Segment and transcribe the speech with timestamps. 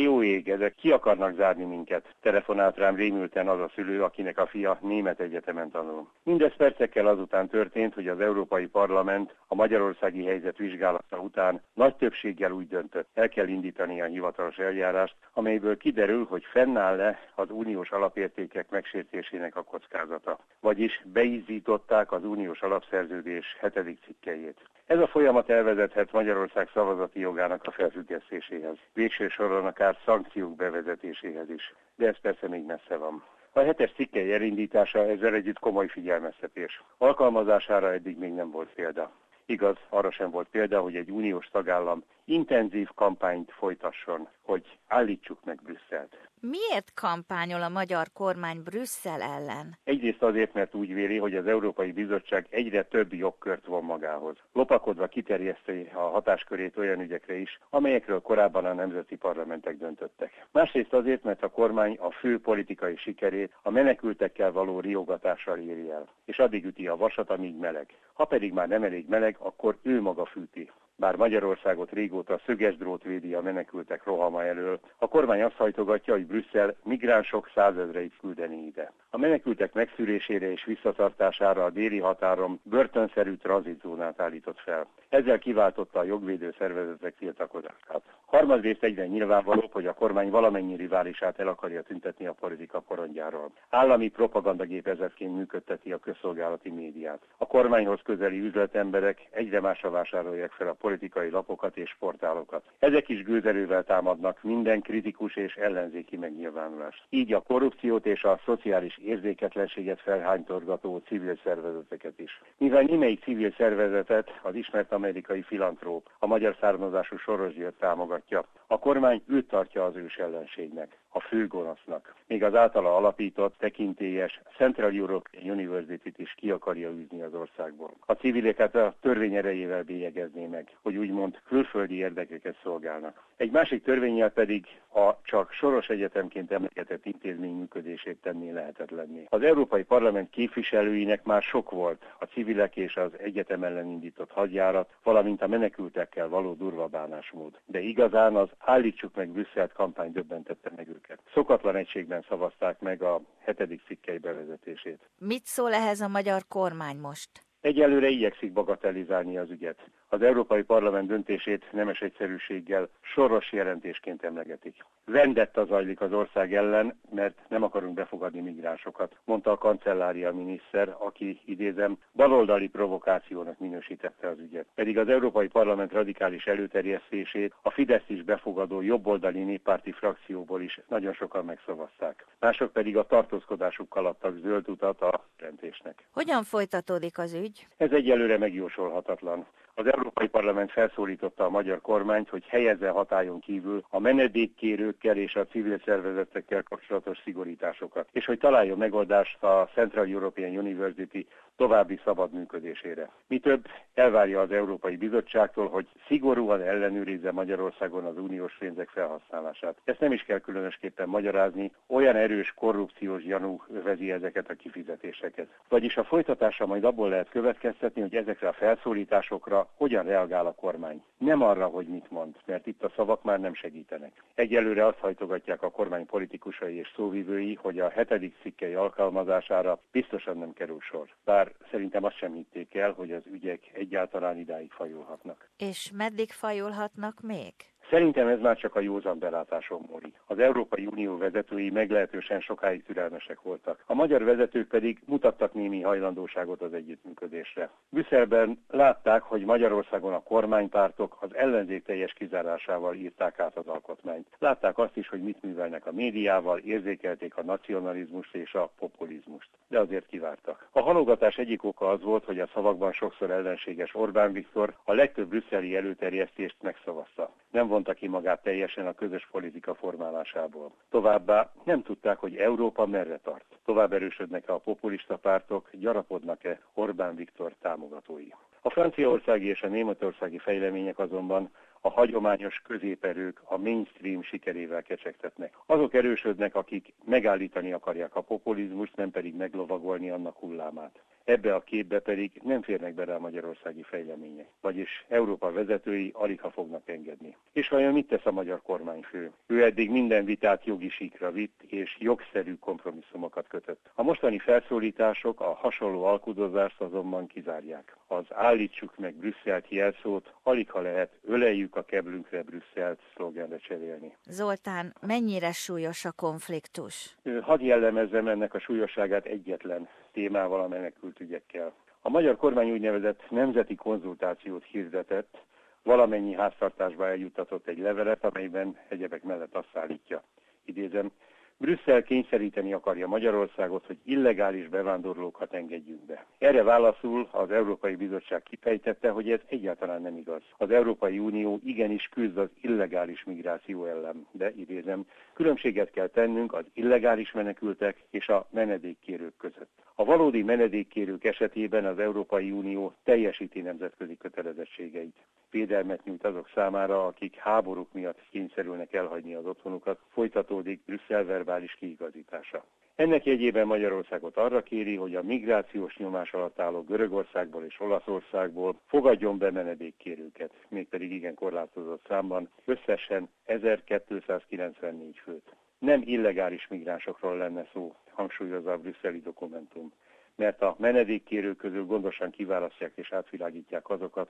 [0.00, 4.46] 业务 ég, ezek ki akarnak zárni minket, telefonált rám rémülten az a szülő, akinek a
[4.46, 6.08] fia német egyetemen tanul.
[6.22, 12.50] Mindez percekkel azután történt, hogy az Európai Parlament a magyarországi helyzet vizsgálata után nagy többséggel
[12.50, 18.70] úgy döntött, el kell indítani a hivatalos eljárást, amelyből kiderül, hogy fennáll-e az uniós alapértékek
[18.70, 20.38] megsértésének a kockázata.
[20.60, 24.58] Vagyis beízították az uniós alapszerződés hetedik cikkejét.
[24.86, 31.74] Ez a folyamat elvezethet Magyarország szavazati jogának a felfüggesztéséhez, végső soron akár szankciók bevezetéséhez is,
[31.96, 33.24] de ez persze még messze van.
[33.52, 36.82] A hetes cikkei elindítása ezzel együtt komoly figyelmeztetés.
[36.98, 39.10] Alkalmazására eddig még nem volt példa.
[39.46, 45.60] Igaz, arra sem volt példa, hogy egy uniós tagállam intenzív kampányt folytasson, hogy állítsuk meg
[45.62, 46.16] Brüsszelt.
[46.40, 49.78] Miért kampányol a magyar kormány Brüsszel ellen?
[49.84, 54.36] Egyrészt azért, mert úgy véli, hogy az Európai Bizottság egyre több jogkört von magához.
[54.52, 60.46] Lopakodva kiterjeszti a hatáskörét olyan ügyekre is, amelyekről korábban a nemzeti parlamentek döntöttek.
[60.50, 66.08] Másrészt azért, mert a kormány a fő politikai sikerét a menekültekkel való riogatással éri el,
[66.24, 67.94] és addig üti a vasat, amíg meleg.
[68.12, 73.02] Ha pedig már nem elég meleg, akkor ő maga fűti bár Magyarországot régóta szöges drót
[73.02, 78.92] védi a menekültek rohama elől, a kormány azt hajtogatja, hogy Brüsszel migránsok százezreit küldeni ide.
[79.10, 84.86] A menekültek megszűrésére és visszatartására a déli határon börtönszerű tranzitzónát állított fel.
[85.08, 88.02] Ezzel kiváltotta a jogvédő szervezetek tiltakozását.
[88.26, 93.50] Harmadrészt egyre nyilvánvalóbb, hogy a kormány valamennyi riválisát el akarja tüntetni a politika porondjáról.
[93.68, 97.20] Állami propagandagépezetként működteti a közszolgálati médiát.
[97.36, 102.62] A kormányhoz közeli üzletemberek egyre másra vásárolják fel a politikai lapokat és portálokat.
[102.78, 107.04] Ezek is gőzerővel támadnak minden kritikus és ellenzéki megnyilvánulást.
[107.08, 112.42] Így a korrupciót és a szociális érzéketlenséget felhánytorgató civil szervezeteket is.
[112.58, 118.78] Mivel némelyik civil szervezetet az ismert amerikai filantróp, a magyar származású Soros György támogatja, a
[118.78, 122.14] kormány őt tartja az ős ellenségnek, a főgonosznak.
[122.26, 127.90] Még az általa alapított, tekintélyes Central European University-t is ki akarja űzni az országból.
[128.06, 133.22] A civileket a törvény erejével bélyegezné meg, hogy úgymond külföldi érdekeket szolgálnak.
[133.36, 139.26] Egy másik törvényel pedig a csak Soros Egyetemként emlegetett intézmény működését tenné lehetetlenné.
[139.28, 144.94] Az Európai Parlament képviselőinek már sok volt a civilek és az egyetem ellen indított hadjárat,
[145.02, 147.58] valamint a menekültekkel való durva bánásmód.
[147.66, 151.18] De igazán az Állítsuk meg Brüsszelt kampány döbbentette meg őket.
[151.34, 155.08] Szokatlan egységben szavazták meg a hetedik cikkei bevezetését.
[155.18, 157.30] Mit szól ehhez a magyar kormány most?
[157.60, 159.90] Egyelőre igyekszik bagatelizálni az ügyet.
[160.12, 164.74] Az Európai Parlament döntését nemes egyszerűséggel soros jelentésként emlegetik.
[165.04, 171.40] Vendetta zajlik az ország ellen, mert nem akarunk befogadni migránsokat, mondta a kancellária miniszter, aki,
[171.44, 174.66] idézem, baloldali provokációnak minősítette az ügyet.
[174.74, 181.12] Pedig az Európai Parlament radikális előterjesztését a Fidesz is befogadó jobboldali néppárti frakcióból is nagyon
[181.12, 182.26] sokan megszavazták.
[182.40, 186.06] Mások pedig a tartózkodásukkal adtak zöld utat a rendésnek.
[186.10, 187.66] Hogyan folytatódik az ügy?
[187.76, 189.46] Ez egyelőre megjósolhatatlan.
[189.80, 195.46] Az Európai Parlament felszólította a magyar kormányt, hogy helyezze hatályon kívül a menedékkérőkkel és a
[195.46, 201.26] civil szervezetekkel kapcsolatos szigorításokat, és hogy találjon megoldást a Central European University
[201.60, 203.10] további szabad működésére.
[203.26, 209.76] Mi több, elvárja az Európai Bizottságtól, hogy szigorúan ellenőrizze Magyarországon az uniós pénzek felhasználását.
[209.84, 215.46] Ezt nem is kell különösképpen magyarázni, olyan erős korrupciós gyanú övezi ezeket a kifizetéseket.
[215.68, 221.02] Vagyis a folytatása majd abból lehet következtetni, hogy ezekre a felszólításokra hogyan reagál a kormány.
[221.18, 224.12] Nem arra, hogy mit mond, mert itt a szavak már nem segítenek.
[224.34, 230.52] Egyelőre azt hajtogatják a kormány politikusai és szóvivői, hogy a hetedik cikkei alkalmazására biztosan nem
[230.52, 231.06] kerül sor.
[231.24, 235.50] Bár szerintem azt sem hitték el, hogy az ügyek egyáltalán idáig fajulhatnak.
[235.56, 237.54] És meddig fajulhatnak még?
[237.90, 240.14] Szerintem ez már csak a józan belátásom múlik.
[240.26, 243.82] Az Európai Unió vezetői meglehetősen sokáig türelmesek voltak.
[243.86, 247.70] A magyar vezetők pedig mutattak némi hajlandóságot az együttműködésre.
[247.88, 254.26] Brüsszelben látták, hogy Magyarországon a kormánypártok az ellenzék teljes kizárásával írták át az alkotmányt.
[254.38, 259.48] Látták azt is, hogy mit művelnek a médiával, érzékelték a nacionalizmust és a populizmust.
[259.68, 260.68] De azért kivártak.
[260.70, 265.28] A halogatás egyik oka az volt, hogy a szavakban sokszor ellenséges Orbán Viktor a legtöbb
[265.28, 267.30] brüsszeli előterjesztést megszavazta.
[267.50, 270.72] Nem vonta ki magát teljesen a közös politika formálásából.
[270.90, 273.44] Továbbá nem tudták, hogy Európa merre tart.
[273.64, 278.28] Tovább erősödnek-e a populista pártok, gyarapodnak-e Orbán Viktor támogatói.
[278.60, 281.50] A franciaországi és a németországi fejlemények azonban
[281.80, 285.54] a hagyományos középerők a mainstream sikerével kecsegtetnek.
[285.66, 291.00] Azok erősödnek, akik megállítani akarják a populizmust, nem pedig meglovagolni annak hullámát.
[291.24, 296.50] Ebbe a képbe pedig nem férnek bele a magyarországi fejlemények, vagyis Európa vezetői alig ha
[296.50, 297.36] fognak engedni.
[297.52, 299.32] És vajon mit tesz a magyar kormányfő?
[299.46, 303.90] Ő eddig minden vitát jogi síkra vitt, és jogszerű kompromisszumokat kötött.
[303.94, 307.96] A mostani felszólítások a hasonló alkudozást azonban kizárják.
[308.06, 314.16] Az állítsuk meg Brüsszelt jelszót, alig ha lehet, öleljük a keblünkre Brüsszelt szlogenre cserélni.
[314.24, 317.16] Zoltán, mennyire súlyos a konfliktus?
[317.40, 321.72] Hadd jellemezzem ennek a súlyosságát egyetlen témával, a menekültügyekkel.
[322.02, 325.38] A magyar kormány úgynevezett nemzeti konzultációt hirdetett,
[325.82, 330.22] valamennyi háztartásba eljuttatott egy levelet, amelyben egyebek mellett azt állítja.
[330.64, 331.10] Idézem,
[331.60, 336.26] Brüsszel kényszeríteni akarja Magyarországot, hogy illegális bevándorlókat engedjünk be.
[336.38, 340.42] Erre válaszul az Európai Bizottság kifejtette, hogy ez egyáltalán nem igaz.
[340.56, 346.64] Az Európai Unió igenis küzd az illegális migráció ellen, de idézem, különbséget kell tennünk az
[346.72, 349.70] illegális menekültek és a menedékkérők között.
[349.94, 355.16] A valódi menedékkérők esetében az Európai Unió teljesíti nemzetközi kötelezettségeit.
[355.50, 362.64] Védelmet nyújt azok számára, akik háborúk miatt kényszerülnek elhagyni az otthonukat, folytatódik Brüsszel verbális kiigazítása.
[362.94, 369.38] Ennek jegyében Magyarországot arra kéri, hogy a migrációs nyomás alatt álló Görögországból és Olaszországból fogadjon
[369.38, 375.54] be menedékkérőket, mégpedig igen korlátozott számban, összesen 1294 főt.
[375.78, 379.92] Nem illegális migránsokról lenne szó, hangsúlyozza a brüsszeli dokumentum,
[380.36, 384.28] mert a menedékkérők közül gondosan kiválasztják és átvilágítják azokat,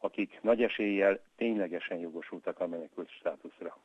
[0.00, 3.76] akik nagy eséllyel ténylegesen jogosultak a menekült státuszra.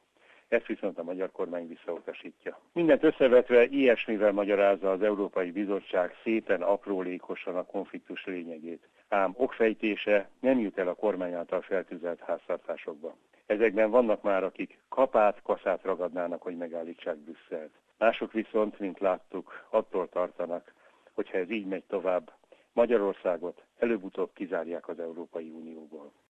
[0.47, 2.59] Ezt viszont a magyar kormány visszautasítja.
[2.73, 8.87] Mindent összevetve ilyesmivel magyarázza az Európai Bizottság szépen aprólékosan a konfliktus lényegét.
[9.09, 13.15] Ám okfejtése nem jut el a kormány által feltűzelt háztartásokba.
[13.45, 17.71] Ezekben vannak már, akik kapát, kaszát ragadnának, hogy megállítsák Brüsszelt.
[17.97, 20.73] Mások viszont, mint láttuk, attól tartanak,
[21.13, 22.31] hogyha ez így megy tovább,
[22.73, 26.11] Magyarországot előbb-utóbb kizárják az Európai Unióból.